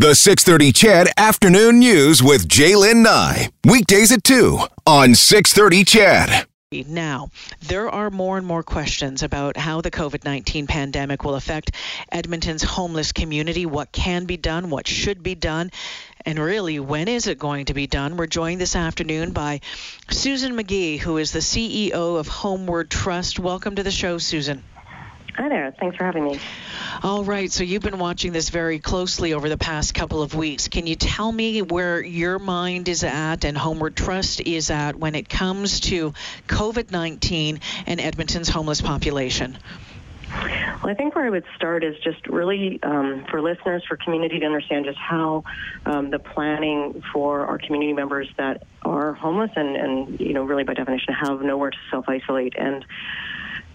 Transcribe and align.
The 0.00 0.14
630 0.14 0.72
CHED 0.72 1.08
Afternoon 1.18 1.78
News 1.78 2.22
with 2.22 2.48
J'lyn 2.48 3.02
Nye. 3.02 3.50
Weekdays 3.66 4.10
at 4.10 4.24
2 4.24 4.58
on 4.86 5.14
630 5.14 5.84
CHED. 5.84 6.46
Now, 6.88 7.28
there 7.60 7.90
are 7.90 8.08
more 8.08 8.38
and 8.38 8.46
more 8.46 8.62
questions 8.62 9.22
about 9.22 9.58
how 9.58 9.82
the 9.82 9.90
COVID 9.90 10.24
19 10.24 10.66
pandemic 10.66 11.22
will 11.22 11.34
affect 11.34 11.72
Edmonton's 12.10 12.62
homeless 12.62 13.12
community, 13.12 13.66
what 13.66 13.92
can 13.92 14.24
be 14.24 14.38
done, 14.38 14.70
what 14.70 14.88
should 14.88 15.22
be 15.22 15.34
done, 15.34 15.70
and 16.24 16.38
really, 16.38 16.80
when 16.80 17.06
is 17.06 17.26
it 17.26 17.38
going 17.38 17.66
to 17.66 17.74
be 17.74 17.86
done? 17.86 18.16
We're 18.16 18.26
joined 18.26 18.62
this 18.62 18.76
afternoon 18.76 19.32
by 19.32 19.60
Susan 20.08 20.56
McGee, 20.56 20.98
who 20.98 21.18
is 21.18 21.32
the 21.32 21.40
CEO 21.40 22.18
of 22.18 22.26
Homeward 22.26 22.90
Trust. 22.90 23.38
Welcome 23.38 23.76
to 23.76 23.82
the 23.82 23.90
show, 23.90 24.16
Susan. 24.16 24.64
Hi 25.36 25.48
there. 25.48 25.72
Thanks 25.78 25.96
for 25.96 26.04
having 26.04 26.24
me. 26.24 26.40
All 27.02 27.24
right. 27.24 27.50
So 27.50 27.64
you've 27.64 27.82
been 27.82 27.98
watching 27.98 28.32
this 28.32 28.50
very 28.50 28.78
closely 28.78 29.32
over 29.32 29.48
the 29.48 29.56
past 29.56 29.94
couple 29.94 30.22
of 30.22 30.34
weeks. 30.34 30.68
Can 30.68 30.86
you 30.86 30.96
tell 30.96 31.30
me 31.30 31.62
where 31.62 32.02
your 32.02 32.38
mind 32.38 32.88
is 32.88 33.04
at 33.04 33.44
and 33.44 33.56
Homeward 33.56 33.96
Trust 33.96 34.40
is 34.40 34.70
at 34.70 34.96
when 34.96 35.14
it 35.14 35.28
comes 35.28 35.80
to 35.80 36.12
COVID 36.48 36.90
19 36.90 37.60
and 37.86 38.00
Edmonton's 38.00 38.48
homeless 38.48 38.80
population? 38.80 39.56
Well, 40.30 40.90
I 40.90 40.94
think 40.94 41.14
where 41.14 41.26
I 41.26 41.30
would 41.30 41.44
start 41.56 41.84
is 41.84 41.96
just 42.02 42.26
really 42.26 42.78
um, 42.82 43.26
for 43.30 43.42
listeners, 43.42 43.82
for 43.86 43.96
community 43.96 44.38
to 44.40 44.46
understand 44.46 44.84
just 44.84 44.98
how 44.98 45.44
um, 45.84 46.10
the 46.10 46.18
planning 46.18 47.02
for 47.12 47.46
our 47.46 47.58
community 47.58 47.92
members 47.92 48.28
that 48.38 48.62
are 48.82 49.12
homeless 49.12 49.50
and, 49.56 49.76
and, 49.76 50.20
you 50.20 50.32
know, 50.32 50.44
really 50.44 50.64
by 50.64 50.74
definition 50.74 51.14
have 51.14 51.42
nowhere 51.42 51.70
to 51.70 51.76
self 51.90 52.08
isolate. 52.08 52.54
And 52.56 52.84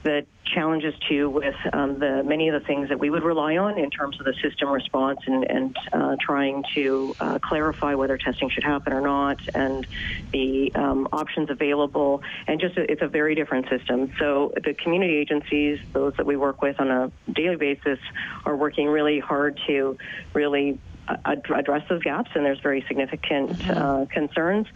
the 0.06 0.24
challenges 0.46 0.94
too 1.10 1.28
with 1.32 1.56
um, 1.74 1.98
the 1.98 2.24
many 2.24 2.48
of 2.48 2.54
the 2.54 2.66
things 2.66 2.90
that 2.90 3.00
we 3.00 3.10
would 3.10 3.24
rely 3.24 3.58
on 3.58 3.80
in 3.80 3.90
terms 3.90 4.20
of 4.20 4.26
the 4.26 4.36
system 4.36 4.70
response 4.70 5.20
and, 5.26 5.44
and 5.50 5.76
uh, 5.92 6.16
trying 6.22 6.64
to 6.76 7.16
uh, 7.20 7.40
clarify 7.40 7.96
whether 7.96 8.16
testing 8.16 8.48
should 8.52 8.64
happen 8.64 8.94
or 8.94 9.02
not 9.02 9.40
and 9.56 9.88
the 10.32 10.72
um, 10.76 11.08
options 11.12 11.50
available. 11.50 12.22
And 12.46 12.62
just 12.62 12.78
a, 12.78 12.90
it's 12.90 13.02
a 13.02 13.08
very 13.08 13.34
different 13.34 13.68
system. 13.68 14.14
So 14.20 14.54
the 14.64 14.76
community 14.76 15.16
agencies 15.16 15.80
those 15.92 16.14
that 16.18 16.28
we 16.28 16.38
work 16.38 16.62
with 16.62 16.80
on 16.80 16.92
a 16.92 17.12
daily 17.34 17.56
basis 17.56 18.00
are 18.46 18.56
working 18.56 18.88
really 18.88 19.20
hard 19.20 19.60
to 19.66 19.98
really 20.34 20.78
uh, 21.08 21.18
address 21.26 21.84
those 21.90 22.04
gaps 22.04 22.30
and 22.36 22.46
there's 22.46 22.60
very 22.60 22.86
significant 22.88 23.54
mm-hmm. 23.54 23.76
Uh, 23.76 24.06
concerns 24.06 24.68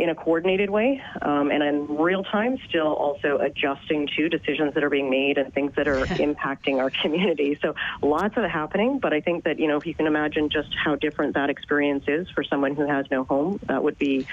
in 0.00 0.08
a 0.10 0.14
coordinated 0.14 0.70
way 0.70 1.00
um, 1.22 1.50
and 1.50 1.62
in 1.62 1.86
real 1.96 2.24
time, 2.24 2.56
still 2.68 2.94
also 2.94 3.38
adjusting 3.38 4.08
to 4.16 4.28
decisions 4.28 4.74
that 4.74 4.82
are 4.82 4.90
being 4.90 5.10
made 5.10 5.38
and 5.38 5.52
things 5.52 5.72
that 5.76 5.86
are 5.86 6.06
impacting 6.06 6.78
our 6.78 6.90
community. 7.02 7.58
So 7.62 7.74
lots 8.02 8.36
of 8.36 8.44
it 8.44 8.50
happening, 8.50 8.98
but 9.00 9.12
I 9.12 9.20
think 9.20 9.44
that, 9.44 9.58
you 9.58 9.68
know, 9.68 9.76
if 9.76 9.86
you 9.86 9.94
can 9.94 10.06
imagine 10.06 10.48
just 10.50 10.68
how 10.84 10.96
different 10.96 11.34
that 11.34 11.50
experience 11.50 12.04
is 12.08 12.26
for 12.34 12.42
someone 12.44 12.74
who 12.74 12.86
has 12.88 13.06
no 13.10 13.24
home, 13.24 13.58
that 13.68 13.82
would 13.82 13.98
be 13.98 14.26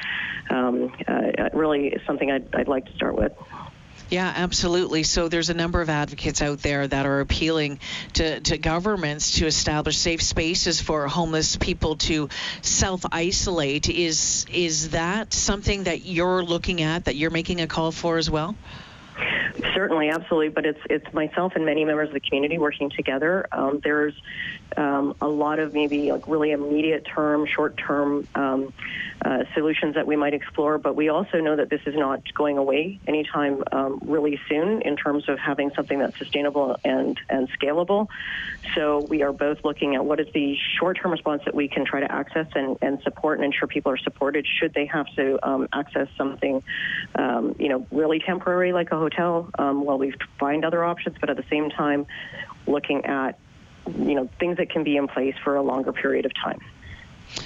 um, 0.49 0.91
uh, 1.07 1.49
really 1.53 1.95
something 2.05 2.31
I'd, 2.31 2.47
I'd 2.55 2.67
like 2.67 2.85
to 2.85 2.93
start 2.93 3.15
with. 3.15 3.31
Yeah, 4.09 4.31
absolutely. 4.35 5.03
So 5.03 5.27
there's 5.27 5.49
a 5.49 5.53
number 5.53 5.81
of 5.81 5.89
advocates 5.89 6.41
out 6.41 6.59
there 6.59 6.87
that 6.87 7.05
are 7.05 7.19
appealing 7.19 7.79
to, 8.13 8.39
to 8.39 8.57
governments 8.57 9.39
to 9.39 9.47
establish 9.47 9.97
safe 9.97 10.21
spaces 10.21 10.79
for 10.79 11.07
homeless 11.07 11.57
people 11.57 11.97
to 11.97 12.29
self 12.61 13.03
isolate. 13.11 13.89
Is 13.89 14.45
is 14.51 14.91
that 14.91 15.33
something 15.33 15.83
that 15.83 16.05
you're 16.05 16.43
looking 16.43 16.81
at, 16.81 17.05
that 17.05 17.15
you're 17.15 17.31
making 17.31 17.59
a 17.59 17.67
call 17.67 17.91
for 17.91 18.17
as 18.17 18.29
well? 18.29 18.55
Certainly, 19.73 20.09
absolutely. 20.09 20.49
But 20.49 20.65
it's 20.65 20.79
it's 20.89 21.13
myself 21.13 21.53
and 21.55 21.65
many 21.65 21.83
members 21.83 22.09
of 22.09 22.13
the 22.13 22.19
community 22.19 22.57
working 22.57 22.89
together. 22.89 23.47
Um, 23.51 23.81
there's 23.83 24.13
um, 24.75 25.15
a 25.21 25.27
lot 25.27 25.59
of 25.59 25.73
maybe 25.73 26.11
like 26.11 26.27
really 26.27 26.51
immediate 26.51 27.05
term, 27.05 27.45
short 27.45 27.75
term 27.77 28.27
um, 28.35 28.73
uh, 29.25 29.39
solutions 29.53 29.95
that 29.95 30.05
we 30.05 30.15
might 30.15 30.33
explore, 30.33 30.77
but 30.77 30.95
we 30.95 31.09
also 31.09 31.39
know 31.39 31.55
that 31.55 31.69
this 31.69 31.81
is 31.85 31.95
not 31.95 32.21
going 32.35 32.57
away 32.57 32.99
anytime 33.07 33.63
um, 33.71 33.99
really 34.05 34.39
soon 34.47 34.81
in 34.83 34.95
terms 34.95 35.27
of 35.27 35.39
having 35.39 35.71
something 35.75 35.99
that's 35.99 36.17
sustainable 36.19 36.77
and, 36.83 37.19
and 37.29 37.49
scalable. 37.59 38.07
So 38.75 38.99
we 38.99 39.23
are 39.23 39.33
both 39.33 39.57
looking 39.63 39.95
at 39.95 40.05
what 40.05 40.19
is 40.19 40.27
the 40.33 40.55
short 40.79 40.99
term 41.01 41.11
response 41.11 41.41
that 41.45 41.55
we 41.55 41.67
can 41.67 41.83
try 41.85 41.99
to 41.99 42.11
access 42.11 42.47
and, 42.53 42.77
and 42.81 43.01
support 43.01 43.39
and 43.39 43.45
ensure 43.45 43.67
people 43.67 43.91
are 43.91 43.97
supported 43.97 44.45
should 44.59 44.73
they 44.73 44.85
have 44.85 45.07
to 45.15 45.39
um, 45.47 45.67
access 45.73 46.07
something, 46.17 46.61
um, 47.15 47.55
you 47.57 47.69
know, 47.69 47.87
really 47.91 48.19
temporary 48.19 48.71
like 48.71 48.91
a 48.91 48.97
hotel 48.97 49.49
um, 49.57 49.83
while 49.83 49.97
we 49.97 50.13
find 50.39 50.63
other 50.63 50.83
options, 50.83 51.15
but 51.19 51.29
at 51.29 51.37
the 51.37 51.45
same 51.49 51.69
time, 51.69 52.05
looking 52.67 53.05
at 53.05 53.39
you 53.87 54.15
know, 54.15 54.29
things 54.39 54.57
that 54.57 54.69
can 54.69 54.83
be 54.83 54.97
in 54.97 55.07
place 55.07 55.35
for 55.43 55.55
a 55.55 55.61
longer 55.61 55.93
period 55.93 56.25
of 56.25 56.33
time. 56.35 56.59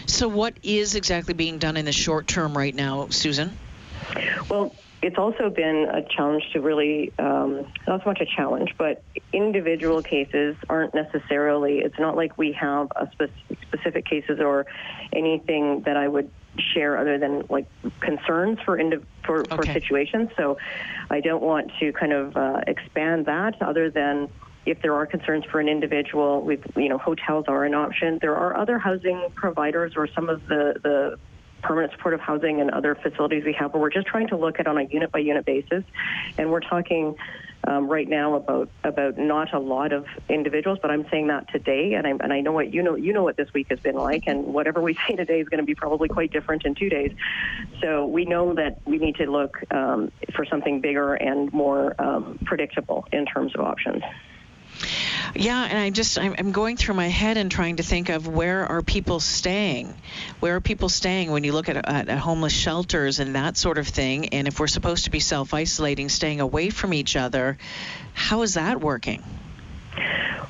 So, 0.06 0.28
what 0.28 0.56
is 0.64 0.96
exactly 0.96 1.34
being 1.34 1.58
done 1.58 1.78
in 1.78 1.86
the 1.86 1.92
short 1.92 2.28
term 2.28 2.58
right 2.58 2.74
now, 2.74 3.08
Susan? 3.10 3.58
Well, 4.50 4.76
it's 5.02 5.18
also 5.18 5.50
been 5.50 5.88
a 5.92 6.04
challenge 6.04 6.44
to 6.54 6.62
really, 6.62 7.12
um, 7.18 7.66
not 7.88 8.04
so 8.04 8.10
much 8.10 8.22
a 8.22 8.26
challenge, 8.26 8.76
but 8.78 9.04
individual 9.34 10.04
cases 10.04 10.56
aren't 10.70 10.94
necessarily, 10.94 11.80
it's 11.80 11.98
not 11.98 12.16
like 12.16 12.38
we 12.38 12.52
have 12.54 12.92
a 12.96 13.10
spe- 13.12 13.56
specific 13.64 14.06
cases 14.06 14.40
or 14.40 14.68
anything 15.12 15.82
that 15.82 15.98
I 15.98 16.08
would 16.08 16.30
share 16.74 16.98
other 16.98 17.18
than 17.18 17.46
like 17.50 17.66
concerns 18.02 18.60
for 18.66 18.78
for, 19.24 19.42
okay. 19.44 19.56
for 19.56 19.66
situations. 19.66 20.30
So 20.36 20.58
I 21.10 21.22
don't 21.22 21.42
want 21.42 21.72
to 21.80 21.94
kind 21.94 22.14
of 22.14 22.36
uh, 22.36 22.62
expand 22.68 23.26
that 23.26 23.62
other 23.62 23.90
than 23.90 24.30
if 24.66 24.82
there 24.82 24.94
are 24.94 25.06
concerns 25.06 25.46
for 25.46 25.60
an 25.60 25.68
individual, 25.68 26.42
we 26.42 26.60
you 26.76 26.90
know, 26.90 26.98
hotels 26.98 27.46
are 27.48 27.66
an 27.66 27.74
option. 27.74 28.20
There 28.22 28.36
are 28.36 28.56
other 28.56 28.78
housing 28.78 29.28
providers 29.36 29.94
or 29.96 30.08
some 30.08 30.30
of 30.30 30.48
the, 30.48 30.76
the 30.84 31.20
permanent 31.62 31.94
supportive 31.94 32.20
housing 32.20 32.60
and 32.60 32.72
other 32.72 32.96
facilities 32.96 33.44
we 33.46 33.54
have 33.54 33.72
but 33.72 33.80
we're 33.80 33.92
just 33.92 34.08
trying 34.08 34.28
to 34.28 34.36
look 34.36 34.60
at 34.60 34.66
on 34.66 34.80
a 34.80 34.84
unit 34.84 35.12
by 35.12 35.20
unit 35.20 35.46
basis. 35.46 35.84
And 36.38 36.52
we're 36.52 36.60
talking 36.62 37.16
um, 37.68 37.88
right 37.88 38.08
now 38.08 38.36
about 38.36 38.70
about 38.84 39.18
not 39.18 39.54
a 39.54 39.60
lot 39.60 39.94
of 39.94 40.06
individuals, 40.30 40.80
but 40.82 40.90
I'm 40.90 41.08
saying 41.10 41.28
that 41.28 41.48
today, 41.52 41.94
and 41.94 42.08
I 42.08 42.10
and 42.10 42.34
I 42.34 42.42
know 42.42 42.52
what 42.52 42.74
you 42.74 42.82
know 42.82 42.96
you 42.96 43.14
know 43.14 43.24
what 43.24 43.38
this 43.38 43.54
week 43.54 43.68
has 43.70 43.80
been 43.80 43.96
like, 43.96 44.24
and 44.26 44.46
whatever 44.46 44.82
we 44.82 44.96
say 45.08 45.16
today 45.16 45.40
is 45.40 45.48
going 45.48 45.60
to 45.60 45.66
be 45.66 45.76
probably 45.76 46.10
quite 46.10 46.32
different 46.32 46.66
in 46.66 46.74
two 46.74 46.90
days. 46.90 47.12
So 47.82 48.06
we 48.06 48.26
know 48.26 48.56
that 48.56 48.82
we 48.86 48.98
need 48.98 49.16
to 49.18 49.30
look 49.30 49.64
um, 49.72 50.12
for 50.34 50.46
something 50.46 50.82
bigger 50.82 51.14
and 51.14 51.52
more 51.54 51.96
um, 52.00 52.40
predictable 52.46 53.08
in 53.12 53.26
terms 53.26 53.54
of 53.56 53.62
options. 53.62 54.02
Yeah, 55.36 55.64
and 55.64 55.78
I 55.78 55.90
just 55.90 56.20
I'm, 56.20 56.36
I'm 56.38 56.52
going 56.52 56.78
through 56.78 56.96
my 56.96 57.08
head 57.08 57.38
and 57.38 57.50
trying 57.50 57.78
to 57.78 57.84
think 57.84 58.10
of 58.10 58.28
where 58.28 58.66
are 58.66 58.82
people 58.82 59.20
staying? 59.20 59.94
Where 60.40 60.58
are 60.58 60.62
people 60.62 60.90
staying 60.90 61.32
when 61.32 61.44
you 61.44 61.54
look 61.54 61.70
at, 61.70 61.78
at, 61.78 62.10
homeless 62.20 62.54
shelters 62.54 63.20
and 63.20 63.36
that 63.36 63.58
sort 63.58 63.78
of 63.78 63.88
thing? 63.88 64.30
And 64.30 64.48
if 64.48 64.60
we're 64.60 64.68
supposed 64.68 65.06
to 65.06 65.12
be 65.12 65.20
self 65.20 65.54
isolating, 65.54 66.10
staying 66.10 66.42
away 66.42 66.70
from 66.70 66.94
each 66.94 67.16
other, 67.16 67.58
how 68.14 68.42
is 68.42 68.56
that 68.56 68.82
working? 68.82 69.24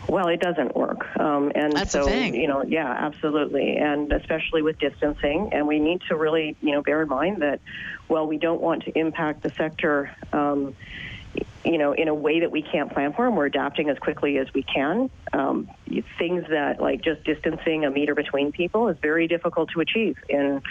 Well, 0.07 0.27
it 0.27 0.41
doesn't 0.41 0.75
work, 0.75 1.05
um, 1.17 1.51
and 1.55 1.71
That's 1.71 1.91
so 1.91 2.09
you 2.09 2.47
know, 2.47 2.63
yeah, 2.63 2.89
absolutely, 2.89 3.77
and 3.77 4.11
especially 4.11 4.61
with 4.61 4.77
distancing, 4.77 5.51
and 5.53 5.67
we 5.67 5.79
need 5.79 6.01
to 6.09 6.17
really, 6.17 6.57
you 6.61 6.71
know, 6.71 6.81
bear 6.81 7.03
in 7.03 7.07
mind 7.07 7.41
that, 7.43 7.61
well, 8.09 8.27
we 8.27 8.37
don't 8.37 8.59
want 8.59 8.83
to 8.83 8.97
impact 8.97 9.41
the 9.41 9.51
sector. 9.51 10.11
Um, 10.33 10.75
you 11.63 11.77
know, 11.77 11.93
in 11.93 12.07
a 12.07 12.13
way 12.13 12.39
that 12.39 12.51
we 12.51 12.61
can't 12.61 12.91
plan 12.91 13.13
for, 13.13 13.27
and 13.27 13.37
we're 13.37 13.45
adapting 13.45 13.89
as 13.89 13.97
quickly 13.99 14.37
as 14.37 14.47
we 14.53 14.63
can. 14.63 15.09
Um, 15.31 15.69
things 16.17 16.43
that, 16.49 16.81
like 16.81 17.01
just 17.03 17.23
distancing 17.23 17.85
a 17.85 17.91
meter 17.91 18.15
between 18.15 18.51
people, 18.51 18.87
is 18.87 18.97
very 19.01 19.27
difficult 19.27 19.69
to 19.73 19.81
achieve 19.81 20.17
in 20.27 20.61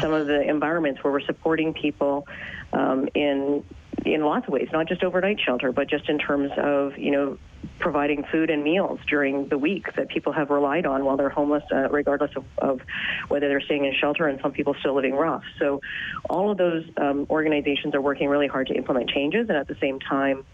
some 0.00 0.12
of 0.12 0.26
the 0.26 0.42
environments 0.42 1.02
where 1.04 1.12
we're 1.12 1.20
supporting 1.20 1.72
people 1.72 2.26
um, 2.72 3.08
in 3.14 3.64
in 4.04 4.22
lots 4.22 4.46
of 4.46 4.52
ways, 4.52 4.68
not 4.72 4.88
just 4.88 5.02
overnight 5.02 5.38
shelter, 5.40 5.72
but 5.72 5.88
just 5.88 6.08
in 6.08 6.18
terms 6.18 6.50
of 6.56 6.96
you 6.98 7.10
know 7.10 7.38
providing 7.78 8.24
food 8.30 8.50
and 8.50 8.62
meals 8.62 9.00
during 9.08 9.48
the 9.48 9.58
week 9.58 9.94
that 9.96 10.08
people 10.08 10.32
have 10.32 10.50
relied 10.50 10.86
on 10.86 11.04
while 11.04 11.16
they're 11.16 11.28
homeless, 11.28 11.64
uh, 11.72 11.88
regardless 11.90 12.30
of, 12.36 12.44
of, 12.58 12.80
whether 13.28 13.48
they're 13.48 13.60
staying 13.60 13.84
in 13.84 13.94
shelter 13.94 14.28
and 14.28 14.40
some 14.40 14.52
people 14.52 14.74
still 14.80 14.94
living 14.94 15.14
rough. 15.14 15.42
So 15.58 15.80
all 16.28 16.50
of 16.50 16.58
those 16.58 16.84
um, 16.96 17.26
organizations 17.30 17.94
are 17.94 18.00
working 18.00 18.28
really 18.28 18.46
hard 18.46 18.68
to 18.68 18.74
implement 18.74 19.10
changes 19.10 19.48
and 19.48 19.56
at 19.56 19.66
the 19.66 19.76
same 19.80 19.98
time, 19.98 20.44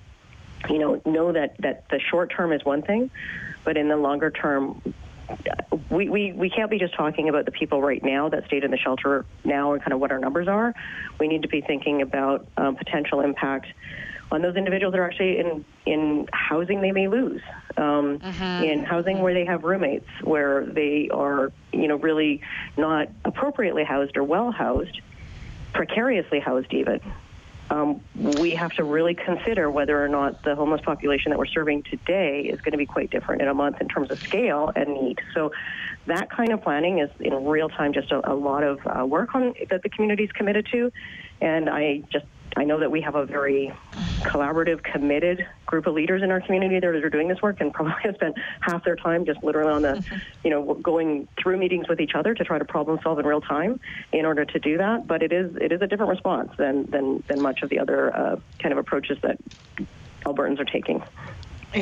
you 0.69 0.79
know, 0.79 1.01
know 1.05 1.33
that, 1.33 1.57
that 1.61 1.85
the 1.91 2.01
short 2.01 2.33
term 2.35 2.53
is 2.53 2.65
one 2.65 2.83
thing, 2.83 3.11
but 3.65 3.77
in 3.77 3.89
the 3.89 3.97
longer 3.97 4.31
term, 4.31 4.81
we, 5.91 6.09
we, 6.09 6.33
we 6.33 6.51
can't 6.51 6.71
be 6.71 6.79
just 6.79 6.95
talking 6.95 7.29
about 7.29 7.45
the 7.45 7.51
people 7.51 7.81
right 7.81 8.03
now 8.03 8.29
that 8.29 8.47
stayed 8.47 8.65
in 8.65 8.71
the 8.71 8.77
shelter 8.77 9.25
now 9.45 9.73
and 9.73 9.83
kind 9.83 9.93
of 9.93 10.01
what 10.01 10.11
our 10.13 10.19
numbers 10.19 10.49
are. 10.49 10.75
We 11.19 11.29
need 11.29 11.43
to 11.43 11.49
be 11.49 11.61
thinking 11.61 12.03
about 12.03 12.47
um, 12.57 12.77
potential 12.77 13.21
impact 13.21 13.67
on 14.31 14.43
those 14.43 14.57
individuals 14.57 14.93
that 14.93 14.99
are 14.99 15.07
actually 15.07 15.39
in, 15.39 15.65
in 15.85 16.29
housing 16.33 16.81
they 16.81 16.91
may 16.91 17.07
lose, 17.09 17.43
um, 17.77 18.19
uh-huh. 18.23 18.63
in 18.65 18.85
housing 18.85 19.21
where 19.21 19.35
they 19.35 19.45
have 19.45 19.63
roommates, 19.63 20.09
where 20.23 20.67
they 20.67 21.09
are, 21.13 21.53
you 21.73 21.87
know, 21.87 21.97
really 21.97 22.41
not 22.77 23.09
appropriately 23.25 23.85
housed 23.85 24.17
or 24.17 24.25
well 24.25 24.51
housed, 24.51 25.01
precariously 25.73 26.41
housed 26.41 26.73
even. 26.73 27.01
Um, 27.71 28.01
we 28.15 28.51
have 28.53 28.73
to 28.73 28.85
really 28.85 29.15
consider 29.15 29.71
whether 29.71 30.03
or 30.03 30.09
not 30.09 30.43
the 30.45 30.55
homeless 30.55 30.81
population 30.83 31.31
that 31.31 31.39
we're 31.39 31.47
serving 31.47 31.83
today 31.85 32.43
is 32.43 32.61
going 32.61 32.73
to 32.73 32.79
be 32.79 32.87
quite 32.87 33.11
different 33.11 33.43
in 33.43 33.49
a 33.49 33.55
month 33.55 33.81
in 33.81 33.89
terms 33.89 34.11
of 34.11 34.21
scale 34.21 34.71
and 34.75 34.89
need. 34.95 35.21
So 35.35 35.53
that 36.07 36.31
kind 36.31 36.53
of 36.53 36.63
planning 36.63 37.01
is 37.01 37.11
in 37.21 37.45
real 37.45 37.69
time 37.69 37.93
just 37.93 38.13
a, 38.13 38.33
a 38.33 38.35
lot 38.35 38.63
of 38.63 38.79
uh, 38.87 39.05
work 39.05 39.35
on 39.35 39.55
that 39.71 39.83
the 39.83 39.89
community 39.89 40.25
is 40.25 40.33
committed 40.33 40.69
to, 40.73 40.93
and 41.41 41.69
I 41.69 42.03
just 42.13 42.27
I 42.57 42.65
know 42.65 42.81
that 42.81 42.91
we 42.91 43.03
have 43.03 43.15
a 43.15 43.27
very 43.27 43.73
collaborative, 44.23 44.83
committed 44.83 45.47
group 45.67 45.87
of 45.87 45.95
leaders 45.95 46.23
in 46.23 46.31
our 46.31 46.41
community 46.41 46.81
that 46.81 46.87
are 46.87 47.11
doing 47.11 47.29
this 47.29 47.43
work 47.43 47.61
and 47.61 47.73
probably 47.73 47.95
have 48.03 48.15
spent 48.15 48.37
half 48.61 48.83
their 48.83 48.97
time 48.97 49.27
just 49.27 49.43
literally 49.45 49.73
on 49.73 49.83
the, 49.83 49.89
mm-hmm. 49.89 50.17
you 50.45 50.51
know, 50.51 50.75
going 50.75 51.29
through 51.41 51.59
meetings 51.59 51.87
with 51.89 52.01
each 52.01 52.15
other 52.15 52.35
to 52.35 52.45
try 52.45 52.59
to 52.59 52.65
problem 52.65 52.99
solve 53.03 53.19
in 53.19 53.27
real 53.27 53.43
time 53.43 53.79
in 54.13 54.25
order 54.25 54.45
to 54.45 54.59
do 54.59 54.79
that. 54.79 55.07
But 55.07 55.23
it 55.23 55.33
is 55.33 55.55
it 55.57 55.71
is 55.71 55.83
a 55.83 55.87
different 55.87 56.11
response 56.11 56.51
than 56.57 56.91
than, 56.91 57.23
than 57.29 57.43
much 57.43 57.63
of 57.63 57.69
the 57.69 57.79
other 57.79 58.17
uh, 58.17 58.37
kind 58.59 58.73
of 58.73 58.79
approaches 58.79 59.19
that 59.23 59.39
Albertans 60.25 60.59
are 60.59 60.65
taking. 60.65 61.03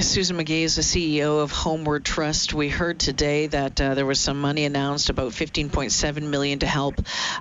Susan 0.00 0.36
McGee 0.36 0.62
is 0.62 0.74
the 0.74 0.82
CEO 0.82 1.40
of 1.40 1.52
Homeward 1.52 2.04
Trust. 2.04 2.52
We 2.52 2.68
heard 2.68 2.98
today 2.98 3.46
that 3.46 3.80
uh, 3.80 3.94
there 3.94 4.04
was 4.04 4.18
some 4.18 4.40
money 4.40 4.64
announced, 4.64 5.08
about 5.08 5.30
15.7 5.32 6.22
million, 6.22 6.58
to 6.60 6.66
help 6.66 6.96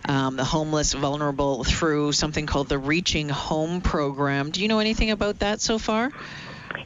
um, 0.07 0.35
the 0.35 0.43
homeless, 0.43 0.93
vulnerable 0.93 1.63
through 1.63 2.11
something 2.11 2.45
called 2.45 2.69
the 2.69 2.77
Reaching 2.77 3.29
Home 3.29 3.81
program. 3.81 4.51
Do 4.51 4.61
you 4.61 4.67
know 4.67 4.79
anything 4.79 5.09
about 5.09 5.39
that 5.39 5.61
so 5.61 5.79
far? 5.79 6.11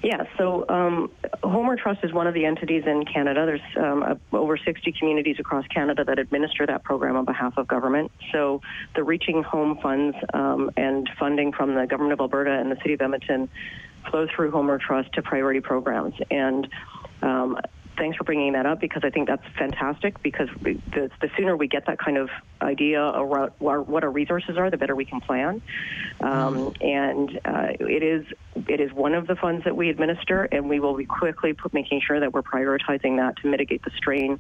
Yeah, 0.02 0.24
so 0.38 0.66
um, 0.70 1.12
Homeward 1.44 1.80
Trust 1.80 2.00
is 2.04 2.14
one 2.14 2.28
of 2.28 2.34
the 2.34 2.46
entities 2.46 2.84
in 2.86 3.04
Canada. 3.06 3.46
There's 3.46 3.86
um, 3.86 4.20
over 4.32 4.58
60 4.58 4.94
communities 4.94 5.38
across 5.40 5.68
Canada 5.68 6.06
that 6.06 6.20
administer 6.20 6.66
that 6.66 6.84
program 6.84 7.16
on 7.18 7.26
behalf 7.26 7.58
of 7.58 7.68
government. 7.68 8.12
So 8.32 8.62
the 8.96 9.04
Reaching 9.04 9.44
Home 9.44 9.80
funds 9.82 10.16
um, 10.34 10.72
and 10.78 11.10
funding 11.20 11.52
from 11.52 11.76
the 11.76 11.88
government 11.88 12.14
of 12.14 12.22
Alberta 12.22 12.52
and 12.52 12.72
the 12.72 12.78
city 12.78 12.94
of 12.94 13.02
Edmonton 13.02 13.50
flow 14.10 14.28
through 14.34 14.52
Homeward 14.52 14.82
Trust 14.82 15.14
to 15.14 15.22
priority 15.22 15.60
programs. 15.60 16.16
And 16.30 16.68
um, 17.22 17.58
thanks 17.98 18.18
for 18.18 18.24
bringing 18.24 18.54
that 18.54 18.66
up 18.66 18.80
because 18.80 19.04
I 19.04 19.10
think 19.10 19.28
that's 19.28 19.46
fantastic 19.58 20.22
because 20.22 20.50
the, 20.62 20.80
the 20.94 21.30
sooner 21.36 21.58
we 21.58 21.68
get 21.68 21.88
that 21.88 21.98
kind 22.00 22.18
of 22.18 22.30
idea 22.62 23.02
around 23.02 23.52
what 23.60 24.04
our 24.04 24.10
resources 24.10 24.58
are, 24.58 24.70
the 24.70 24.78
better 24.78 24.96
we 24.96 25.06
can 25.06 25.20
plan. 25.20 25.62
Um, 26.22 26.72
mm. 26.72 26.86
and 26.86 27.40
uh, 27.46 27.74
it 27.80 28.04
is 28.04 28.26
it 28.68 28.80
is 28.80 28.94
one 28.94 29.14
of 29.14 29.28
the 29.28 29.36
funds 29.36 29.66
that 29.66 29.76
we 29.76 29.90
administer, 29.90 30.44
and 30.44 30.70
we 30.70 30.80
will 30.80 30.96
be 30.96 31.06
quickly 31.06 31.54
put, 31.54 31.74
making 31.74 32.02
sure 32.02 32.20
that 32.20 32.34
we're 32.34 32.44
prioritizing 32.44 33.18
that 33.18 33.38
to 33.42 33.48
mitigate 33.48 33.84
the 33.84 33.92
strain 33.98 34.40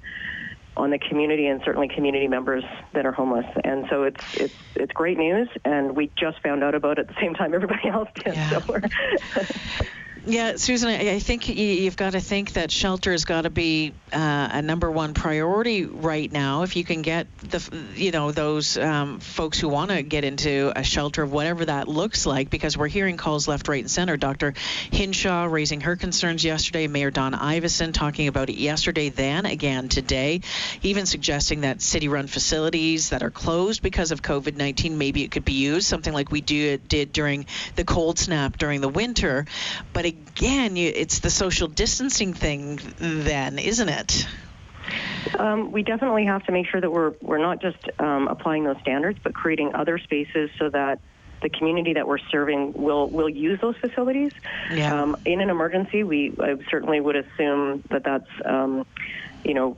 on 0.77 0.91
the 0.91 0.99
community 0.99 1.47
and 1.47 1.61
certainly 1.65 1.87
community 1.87 2.27
members 2.27 2.63
that 2.93 3.05
are 3.05 3.11
homeless. 3.11 3.45
And 3.63 3.85
so 3.89 4.03
it's 4.03 4.23
it's 4.35 4.53
it's 4.75 4.93
great 4.93 5.17
news, 5.17 5.49
and 5.65 5.95
we 5.95 6.11
just 6.15 6.41
found 6.41 6.63
out 6.63 6.75
about 6.75 6.99
it 6.99 7.01
at 7.01 7.07
the 7.07 7.19
same 7.19 7.33
time 7.33 7.53
everybody 7.53 7.89
else 7.89 8.09
did. 8.15 8.35
Yeah. 8.35 8.59
So 8.59 8.79
Yeah, 10.27 10.57
Susan, 10.57 10.89
I 10.89 11.19
think 11.19 11.47
you've 11.47 11.95
got 11.95 12.11
to 12.11 12.19
think 12.19 12.53
that 12.53 12.69
shelter 12.69 13.13
has 13.13 13.23
got 13.23 13.43
to 13.43 13.49
be 13.49 13.93
uh, 14.11 14.49
a 14.51 14.61
number 14.61 14.91
one 14.91 15.13
priority 15.13 15.85
right 15.85 16.29
now. 16.29 16.63
If 16.63 16.75
you 16.75 16.83
can 16.83 17.01
get 17.01 17.27
the, 17.37 17.63
you 17.95 18.11
know, 18.11 18.33
those 18.33 18.77
um, 18.77 19.21
folks 19.21 19.57
who 19.57 19.69
want 19.69 19.91
to 19.91 20.03
get 20.03 20.25
into 20.25 20.73
a 20.75 20.83
shelter, 20.83 21.23
of 21.23 21.31
whatever 21.31 21.63
that 21.63 21.87
looks 21.87 22.25
like, 22.25 22.49
because 22.49 22.77
we're 22.77 22.89
hearing 22.89 23.15
calls 23.15 23.47
left, 23.47 23.69
right, 23.69 23.81
and 23.81 23.89
center. 23.89 24.17
Dr. 24.17 24.53
Hinshaw 24.91 25.45
raising 25.45 25.79
her 25.79 25.95
concerns 25.95 26.43
yesterday. 26.43 26.87
Mayor 26.87 27.09
Don 27.09 27.31
Iveson 27.31 27.93
talking 27.93 28.27
about 28.27 28.49
it 28.49 28.57
yesterday, 28.57 29.07
then 29.07 29.45
again 29.45 29.87
today, 29.87 30.41
even 30.81 31.05
suggesting 31.05 31.61
that 31.61 31.81
city-run 31.81 32.27
facilities 32.27 33.11
that 33.11 33.23
are 33.23 33.31
closed 33.31 33.81
because 33.81 34.11
of 34.11 34.21
COVID-19 34.21 34.91
maybe 34.97 35.23
it 35.23 35.31
could 35.31 35.45
be 35.45 35.53
used, 35.53 35.87
something 35.87 36.13
like 36.13 36.31
we 36.31 36.41
do, 36.41 36.77
did 36.77 37.13
during 37.13 37.45
the 37.77 37.85
cold 37.85 38.19
snap 38.19 38.57
during 38.57 38.81
the 38.81 38.89
winter, 38.89 39.45
but 39.93 40.03
again, 40.03 40.16
you, 40.41 40.91
it's 40.95 41.19
the 41.19 41.29
social 41.29 41.67
distancing 41.67 42.33
thing, 42.33 42.79
then, 42.99 43.59
isn't 43.59 43.89
it? 43.89 44.27
Um, 45.37 45.71
we 45.71 45.83
definitely 45.83 46.25
have 46.25 46.43
to 46.45 46.51
make 46.51 46.67
sure 46.67 46.79
that 46.79 46.91
we're 46.91 47.13
we're 47.21 47.37
not 47.37 47.61
just 47.61 47.77
um, 47.99 48.27
applying 48.27 48.63
those 48.63 48.79
standards, 48.81 49.19
but 49.21 49.33
creating 49.33 49.75
other 49.75 49.97
spaces 49.97 50.49
so 50.57 50.69
that 50.69 50.99
the 51.41 51.49
community 51.49 51.93
that 51.93 52.07
we're 52.07 52.17
serving 52.17 52.73
will 52.73 53.09
will 53.09 53.29
use 53.29 53.59
those 53.61 53.75
facilities. 53.77 54.31
Yeah. 54.71 55.01
Um, 55.01 55.17
in 55.25 55.41
an 55.41 55.49
emergency, 55.49 56.03
we 56.03 56.33
I 56.39 56.55
certainly 56.69 56.99
would 56.99 57.15
assume 57.15 57.83
that 57.89 58.03
that's 58.03 58.29
um, 58.45 58.85
you 59.43 59.53
know 59.53 59.77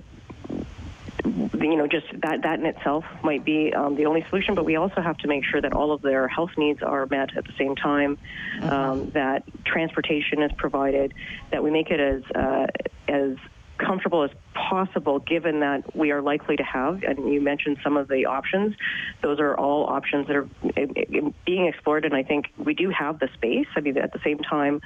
you 1.53 1.75
know, 1.75 1.87
just 1.87 2.07
that 2.21 2.41
that 2.43 2.59
in 2.59 2.65
itself 2.65 3.05
might 3.23 3.43
be 3.43 3.73
um, 3.73 3.95
the 3.95 4.05
only 4.05 4.25
solution. 4.29 4.55
But 4.55 4.65
we 4.65 4.75
also 4.75 5.01
have 5.01 5.17
to 5.19 5.27
make 5.27 5.43
sure 5.45 5.61
that 5.61 5.73
all 5.73 5.91
of 5.91 6.01
their 6.01 6.27
health 6.27 6.51
needs 6.57 6.81
are 6.81 7.05
met 7.05 7.35
at 7.35 7.45
the 7.45 7.53
same 7.57 7.75
time, 7.75 8.17
mm-hmm. 8.57 8.69
um, 8.69 9.09
that 9.11 9.43
transportation 9.65 10.41
is 10.41 10.51
provided, 10.57 11.13
that 11.51 11.63
we 11.63 11.71
make 11.71 11.89
it 11.91 11.99
as 11.99 12.23
uh, 12.35 12.67
as 13.07 13.37
comfortable 13.79 14.23
as 14.23 14.31
possible 14.53 15.19
given 15.19 15.61
that 15.61 15.95
we 15.95 16.11
are 16.11 16.21
likely 16.21 16.57
to 16.57 16.63
have 16.63 17.01
and 17.03 17.31
you 17.33 17.39
mentioned 17.39 17.77
some 17.81 17.95
of 17.95 18.09
the 18.09 18.25
options 18.25 18.75
those 19.23 19.39
are 19.39 19.55
all 19.55 19.85
options 19.85 20.27
that 20.27 20.35
are 20.35 20.49
eh, 20.75 20.85
eh, 20.97 21.21
being 21.45 21.65
explored 21.65 22.03
and 22.03 22.13
i 22.13 22.21
think 22.21 22.47
we 22.57 22.73
do 22.73 22.89
have 22.89 23.19
the 23.19 23.29
space 23.35 23.67
i 23.75 23.79
mean 23.79 23.97
at 23.97 24.11
the 24.11 24.19
same 24.19 24.37
time 24.37 24.81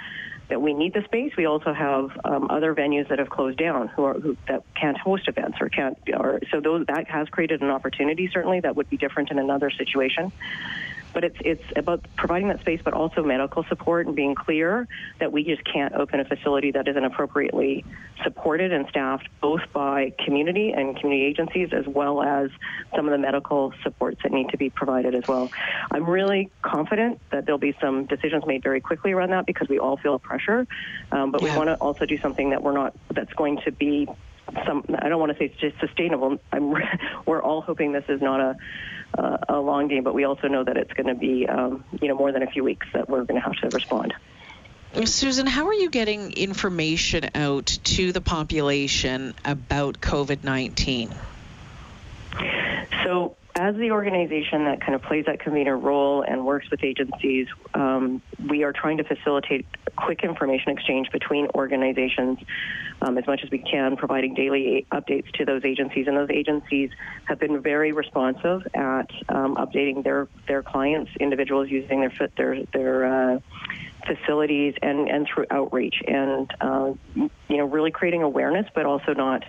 that 0.54 0.62
we 0.62 0.72
need 0.76 0.94
the 0.94 1.02
space. 1.06 1.32
We 1.36 1.48
also 1.48 1.74
have 1.74 2.12
um, 2.24 2.46
other 2.52 2.76
venues 2.76 3.10
that 3.10 3.18
have 3.18 3.32
closed 3.32 3.58
down 3.58 3.88
who 3.88 4.04
are 4.04 4.14
who, 4.14 4.38
that 4.48 4.62
can't 4.76 4.96
host 4.96 5.28
events 5.28 5.58
or 5.60 5.68
can't. 5.68 5.98
Or 6.16 6.42
so 6.52 6.62
those 6.62 6.86
that 6.86 7.10
has 7.10 7.28
created 7.30 7.64
an 7.64 7.72
opportunity 7.72 8.30
certainly 8.32 8.60
that 8.60 8.76
would 8.76 8.88
be 8.88 8.98
different 8.98 9.32
in 9.32 9.40
another 9.40 9.72
situation. 9.72 10.32
But 11.14 11.24
it's 11.24 11.38
it's 11.42 11.64
about 11.76 12.06
providing 12.16 12.48
that 12.50 12.60
space, 12.62 12.82
but 12.84 12.94
also 12.94 13.24
medical 13.24 13.64
support 13.66 14.08
and 14.08 14.16
being 14.16 14.36
clear 14.36 14.88
that 15.20 15.32
we 15.32 15.44
just 15.44 15.64
can't 15.64 15.94
open 15.94 16.20
a 16.20 16.26
facility 16.26 16.72
that 16.72 16.88
isn't 16.88 17.04
appropriately 17.06 17.86
supported 18.24 18.72
and 18.72 18.88
staffed 18.90 19.28
both 19.42 19.62
by 19.74 20.14
community 20.24 20.72
and 20.72 20.98
community 21.00 21.26
agencies 21.26 21.70
as 21.74 21.86
well 21.88 22.22
as 22.22 22.50
some 22.96 23.06
of 23.06 23.12
the 23.12 23.18
medical 23.18 23.74
supports 23.84 24.22
that 24.24 24.32
need 24.32 24.50
to 24.50 24.58
be 24.58 24.70
provided 24.70 25.16
as 25.16 25.24
well. 25.28 25.52
I'm 25.92 26.06
really 26.06 26.50
confident 26.62 27.20
that 27.32 27.46
there'll 27.46 27.60
be 27.60 27.76
some 27.82 28.06
decisions 28.06 28.46
made 28.46 28.64
very 28.64 28.82
quickly 28.82 29.12
around 29.12 29.32
that 29.32 29.46
because 29.46 29.68
we 29.68 29.80
all 29.80 29.98
feel 29.98 30.20
pressure, 30.20 30.68
um, 31.12 31.32
but 31.32 31.42
yeah. 31.42 31.52
we 31.52 31.58
want 31.58 31.70
to 31.70 31.76
also 31.76 32.06
do 32.06 32.18
something 32.20 32.52
that 32.52 32.64
we're 32.64 32.74
not 32.74 32.94
that's 33.12 33.34
going 33.34 33.60
to 33.66 33.72
be 33.72 34.08
some 34.66 34.84
I 34.98 35.10
don't 35.10 35.20
want 35.20 35.32
to 35.32 35.38
say 35.38 35.46
it's 35.46 35.60
just 35.60 35.80
sustainable. 35.80 36.38
I'm, 36.52 36.74
we're 37.26 37.42
all 37.42 37.62
hoping 37.62 37.92
this 37.92 38.06
is 38.08 38.22
not 38.22 38.40
a 38.40 38.56
uh, 39.18 39.38
a 39.50 39.60
long 39.60 39.88
game, 39.88 40.04
but 40.04 40.14
we 40.14 40.24
also 40.24 40.48
know 40.48 40.64
that 40.64 40.76
it's 40.76 40.94
going 40.94 41.08
to 41.08 41.16
be 41.16 41.48
um, 41.48 41.84
you 42.02 42.08
know 42.08 42.16
more 42.16 42.32
than 42.32 42.44
a 42.44 42.48
few 42.48 42.64
weeks 42.64 42.88
that 42.94 43.10
we're 43.10 43.24
going 43.24 43.40
to 43.40 43.48
have 43.48 43.56
to 43.62 43.70
respond. 43.70 44.14
Susan, 45.06 45.48
how 45.48 45.68
are 45.68 45.74
you 45.74 45.90
getting 45.90 46.34
information 46.34 47.32
out 47.34 47.66
to 47.66 48.12
the 48.12 48.22
population 48.22 49.34
about 49.44 50.00
COVID 50.00 50.44
19? 50.44 51.14
So, 53.04 53.36
as 53.56 53.76
the 53.76 53.92
organization 53.92 54.66
that 54.66 54.82
kind 54.82 54.96
of 54.96 55.04
plays 55.04 55.26
that 55.26 55.40
convener 55.40 55.78
role 55.78 56.24
and 56.24 56.44
works 56.44 56.70
with 56.72 56.84
agencies, 56.84 57.48
um, 57.76 58.22
we 58.50 58.64
are 58.64 58.74
trying 58.74 58.98
to 58.98 59.04
facilitate 59.04 59.68
quick 59.96 60.24
information 60.24 60.72
exchange 60.72 61.12
between 61.12 61.48
organizations 61.54 62.40
um, 63.04 63.18
as 63.18 63.28
much 63.28 63.44
as 63.44 63.52
we 63.52 63.60
can, 63.60 63.96
providing 63.96 64.34
daily 64.34 64.88
updates 64.92 65.32
to 65.34 65.46
those 65.46 65.64
agencies. 65.66 66.08
And 66.08 66.18
those 66.18 66.32
agencies 66.32 66.90
have 67.26 67.38
been 67.40 67.62
very 67.62 67.92
responsive 67.92 68.68
at 68.74 69.12
um, 69.30 69.56
updating 69.56 70.04
their 70.04 70.28
their 70.48 70.64
clients, 70.64 71.12
individuals 71.20 71.70
using 71.70 72.02
their 72.02 72.30
their 72.36 72.64
their 72.74 73.06
uh, 73.06 73.40
facilities 74.08 74.74
and 74.82 75.08
and 75.10 75.28
through 75.28 75.46
outreach 75.52 76.02
and 76.08 76.52
uh, 76.60 76.94
you 77.16 77.30
know 77.58 77.66
really 77.66 77.92
creating 77.92 78.24
awareness, 78.24 78.66
but 78.74 78.88
also 78.88 79.14
not 79.14 79.44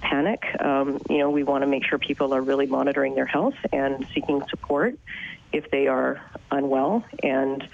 panic. 0.00 0.42
Um, 0.60 1.00
you 1.08 1.18
know, 1.18 1.30
we 1.30 1.42
want 1.42 1.62
to 1.62 1.66
make 1.66 1.84
sure 1.84 1.98
people 1.98 2.34
are 2.34 2.42
really 2.42 2.66
monitoring 2.66 3.14
their 3.14 3.26
health 3.26 3.54
and 3.72 4.06
seeking 4.14 4.42
support 4.48 4.98
if 5.52 5.70
they 5.70 5.86
are 5.86 6.20
unwell. 6.50 7.04
And 7.22 7.66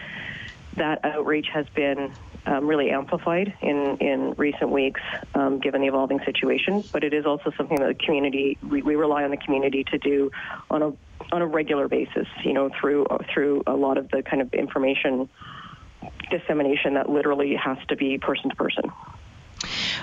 that 0.76 1.04
outreach 1.04 1.48
has 1.52 1.66
been 1.74 2.12
um, 2.46 2.66
really 2.66 2.90
amplified 2.90 3.54
in, 3.60 3.96
in 4.00 4.34
recent 4.36 4.70
weeks, 4.70 5.00
um, 5.34 5.60
given 5.60 5.80
the 5.80 5.86
evolving 5.86 6.20
situation. 6.24 6.82
But 6.92 7.04
it 7.04 7.14
is 7.14 7.26
also 7.26 7.52
something 7.56 7.78
that 7.78 7.98
the 7.98 8.04
community 8.04 8.58
we, 8.68 8.82
we 8.82 8.96
rely 8.96 9.24
on 9.24 9.30
the 9.30 9.36
community 9.36 9.84
to 9.84 9.98
do 9.98 10.30
on 10.70 10.82
a 10.82 10.92
on 11.32 11.42
a 11.42 11.46
regular 11.46 11.88
basis. 11.88 12.26
You 12.44 12.52
know, 12.52 12.70
through 12.80 13.06
through 13.32 13.62
a 13.66 13.74
lot 13.74 13.96
of 13.96 14.10
the 14.10 14.22
kind 14.22 14.42
of 14.42 14.52
information 14.54 15.28
dissemination 16.30 16.94
that 16.94 17.08
literally 17.08 17.54
has 17.54 17.78
to 17.88 17.96
be 17.96 18.18
person 18.18 18.50
to 18.50 18.56
person. 18.56 18.90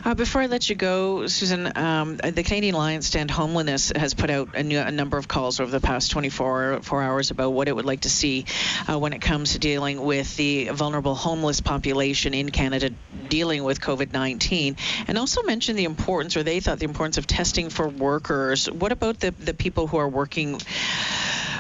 Uh, 0.04 0.16
before 0.16 0.42
I 0.42 0.46
let 0.46 0.70
you 0.70 0.76
go, 0.76 1.28
Susan, 1.28 1.72
um, 1.76 2.16
the 2.16 2.44
Canadian 2.44 2.76
Alliance 2.76 3.10
to 3.12 3.20
End 3.20 3.30
Homelessness 3.30 3.92
has 3.94 4.14
put 4.14 4.30
out 4.30 4.56
a, 4.56 4.64
new, 4.64 4.80
a, 4.80 4.92
number 4.92 5.18
of 5.18 5.28
calls 5.28 5.60
over 5.60 5.70
the 5.70 5.82
past 5.82 6.12
24 6.12 6.82
four 6.84 7.02
hours 7.02 7.32
about 7.32 7.52
what 7.52 7.68
it 7.68 7.76
would 7.76 7.86
like 7.86 8.02
to 8.02 8.10
see 8.10 8.46
uh, 8.88 8.98
when 8.98 9.12
it 9.12 9.20
comes 9.20 9.54
to 9.54 9.60
dealing 9.60 10.02
with 10.02 10.38
the 10.38 10.70
vulnerable 10.70 11.16
homeless 11.16 11.60
population 11.60 12.34
in 12.34 12.50
Canada 12.50 12.92
dealing 13.28 13.64
with 13.64 13.82
COVID 13.82 14.14
19, 14.14 14.78
and 15.08 15.18
also 15.18 15.44
mentioned 15.44 15.78
the 15.78 15.84
importance, 15.84 16.38
or 16.38 16.44
they 16.44 16.62
thought 16.62 16.80
the 16.80 16.86
importance 16.86 17.18
of 17.18 17.28
testing 17.28 17.70
for 17.70 17.88
workers. 17.88 18.72
What 18.72 18.94
about 18.94 19.20
the, 19.20 19.32
the 19.32 19.54
people 19.54 19.88
who 19.88 19.98
are 19.98 20.10
working? 20.10 20.60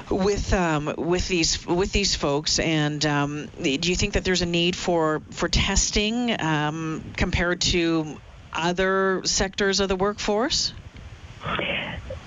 with 0.09 0.53
um, 0.53 0.91
with 0.97 1.27
these 1.27 1.67
with 1.67 1.91
these 1.91 2.15
folks, 2.15 2.57
and 2.57 3.05
um, 3.05 3.47
do 3.61 3.69
you 3.69 3.95
think 3.95 4.13
that 4.13 4.23
there's 4.23 4.41
a 4.41 4.47
need 4.47 4.75
for 4.75 5.21
for 5.29 5.47
testing 5.47 6.41
um, 6.41 7.03
compared 7.15 7.61
to 7.61 8.17
other 8.59 9.21
sectors 9.25 9.79
of 9.79 9.89
the 9.89 9.95
workforce? 9.95 10.73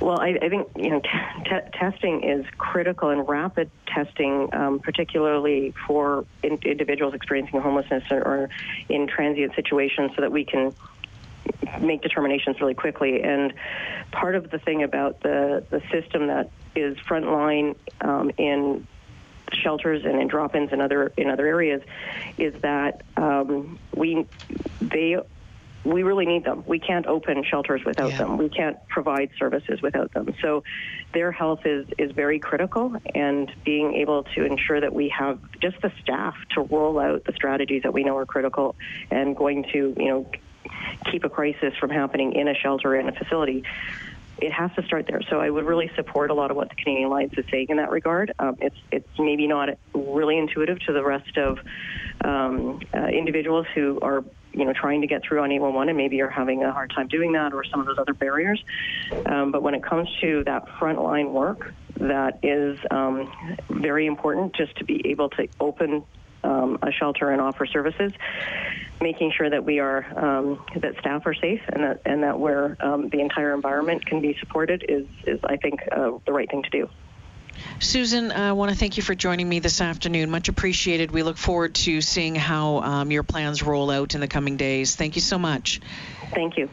Well, 0.00 0.18
I, 0.18 0.36
I 0.42 0.48
think 0.48 0.68
you 0.76 0.90
know 0.90 1.00
t- 1.00 1.70
testing 1.74 2.24
is 2.24 2.44
critical, 2.58 3.10
and 3.10 3.28
rapid 3.28 3.70
testing, 3.86 4.52
um, 4.52 4.80
particularly 4.80 5.74
for 5.86 6.24
in- 6.42 6.58
individuals 6.64 7.14
experiencing 7.14 7.60
homelessness 7.60 8.04
or, 8.10 8.18
or 8.18 8.50
in 8.88 9.06
transient 9.06 9.54
situations, 9.54 10.10
so 10.16 10.22
that 10.22 10.32
we 10.32 10.44
can 10.44 10.74
make 11.80 12.02
determinations 12.02 12.60
really 12.60 12.74
quickly. 12.74 13.22
And 13.22 13.54
part 14.10 14.34
of 14.34 14.50
the 14.50 14.58
thing 14.58 14.82
about 14.82 15.20
the 15.20 15.64
the 15.70 15.80
system 15.92 16.26
that 16.26 16.50
is 16.74 16.96
frontline 16.98 17.76
um, 18.00 18.32
in 18.38 18.86
shelters 19.52 20.04
and 20.04 20.20
in 20.20 20.28
drop-ins 20.28 20.72
and 20.72 20.82
other 20.82 21.12
in 21.16 21.28
other 21.28 21.46
areas 21.46 21.82
is 22.38 22.54
that 22.62 23.02
um, 23.16 23.78
we 23.94 24.26
they 24.80 25.18
we 25.84 26.02
really 26.02 26.26
need 26.26 26.44
them. 26.44 26.62
We 26.66 26.78
can't 26.78 27.06
open 27.06 27.42
shelters 27.44 27.82
without 27.84 28.12
yeah. 28.12 28.18
them. 28.18 28.38
We 28.38 28.48
can't 28.48 28.76
provide 28.88 29.30
services 29.38 29.82
without 29.82 30.12
them. 30.12 30.34
So 30.40 30.62
their 31.12 31.32
health 31.32 31.60
is, 31.64 31.86
is 31.98 32.12
very 32.12 32.38
critical 32.38 32.96
and 33.14 33.52
being 33.64 33.94
able 33.94 34.24
to 34.34 34.44
ensure 34.44 34.80
that 34.80 34.92
we 34.92 35.08
have 35.08 35.40
just 35.60 35.80
the 35.82 35.92
staff 36.00 36.34
to 36.54 36.62
roll 36.62 36.98
out 36.98 37.24
the 37.24 37.32
strategies 37.32 37.82
that 37.82 37.92
we 37.92 38.04
know 38.04 38.16
are 38.16 38.26
critical 38.26 38.76
and 39.10 39.36
going 39.36 39.64
to, 39.72 39.94
you 39.96 40.08
know, 40.08 40.30
keep 41.10 41.24
a 41.24 41.28
crisis 41.28 41.74
from 41.80 41.90
happening 41.90 42.34
in 42.34 42.46
a 42.48 42.54
shelter 42.54 42.94
in 42.94 43.08
a 43.08 43.12
facility 43.12 43.64
it 44.38 44.52
has 44.52 44.70
to 44.74 44.82
start 44.84 45.06
there. 45.06 45.20
So 45.30 45.40
I 45.40 45.50
would 45.50 45.64
really 45.64 45.90
support 45.94 46.30
a 46.30 46.34
lot 46.34 46.50
of 46.50 46.56
what 46.56 46.68
the 46.68 46.74
Canadian 46.74 47.06
Alliance 47.06 47.34
is 47.36 47.44
saying 47.50 47.66
in 47.68 47.76
that 47.76 47.90
regard. 47.90 48.32
Um, 48.38 48.56
it's 48.60 48.76
it's 48.90 49.18
maybe 49.18 49.46
not 49.46 49.68
really 49.94 50.38
intuitive 50.38 50.80
to 50.86 50.92
the 50.92 51.04
rest 51.04 51.36
of 51.36 51.58
um, 52.24 52.80
uh, 52.92 53.06
individuals 53.06 53.66
who 53.74 54.00
are 54.00 54.24
you 54.52 54.64
know 54.64 54.72
trying 54.72 55.00
to 55.00 55.06
get 55.06 55.22
through 55.22 55.40
on 55.40 55.50
811 55.50 55.88
and 55.88 55.98
maybe 55.98 56.16
you're 56.16 56.30
having 56.30 56.62
a 56.62 56.72
hard 56.72 56.92
time 56.94 57.08
doing 57.08 57.32
that 57.32 57.52
or 57.52 57.64
some 57.64 57.80
of 57.80 57.86
those 57.86 57.98
other 57.98 58.14
barriers. 58.14 58.62
Um, 59.26 59.52
but 59.52 59.62
when 59.62 59.74
it 59.74 59.82
comes 59.82 60.08
to 60.20 60.42
that 60.44 60.66
frontline 60.80 61.32
work, 61.32 61.72
that 61.96 62.38
is 62.42 62.78
um, 62.90 63.30
very 63.70 64.06
important 64.06 64.54
just 64.54 64.76
to 64.78 64.84
be 64.84 65.02
able 65.08 65.28
to 65.30 65.48
open 65.60 66.04
um, 66.44 66.78
a 66.82 66.90
shelter 66.90 67.30
and 67.30 67.40
offer 67.40 67.66
services, 67.66 68.12
making 69.00 69.32
sure 69.36 69.48
that 69.48 69.64
we 69.64 69.78
are 69.78 70.04
um, 70.18 70.64
that 70.76 70.94
staff 70.98 71.22
are 71.26 71.34
safe 71.34 71.60
and 71.68 71.84
that 71.84 72.00
and 72.04 72.22
that 72.22 72.38
where 72.38 72.76
um, 72.80 73.08
the 73.10 73.20
entire 73.20 73.54
environment 73.54 74.04
can 74.06 74.20
be 74.20 74.36
supported 74.40 74.84
is 74.88 75.06
is 75.26 75.40
I 75.44 75.56
think 75.56 75.80
uh, 75.92 76.12
the 76.26 76.32
right 76.32 76.50
thing 76.50 76.62
to 76.62 76.70
do. 76.70 76.88
Susan, 77.80 78.32
I 78.32 78.52
want 78.52 78.70
to 78.70 78.76
thank 78.76 78.96
you 78.96 79.02
for 79.02 79.14
joining 79.14 79.48
me 79.48 79.58
this 79.58 79.80
afternoon. 79.80 80.30
Much 80.30 80.48
appreciated. 80.48 81.10
We 81.10 81.22
look 81.22 81.36
forward 81.36 81.74
to 81.76 82.00
seeing 82.00 82.34
how 82.34 82.78
um, 82.78 83.10
your 83.10 83.22
plans 83.22 83.62
roll 83.62 83.90
out 83.90 84.14
in 84.14 84.20
the 84.20 84.28
coming 84.28 84.56
days. 84.56 84.94
Thank 84.94 85.16
you 85.16 85.22
so 85.22 85.38
much. 85.38 85.80
Thank 86.34 86.56
you. 86.56 86.70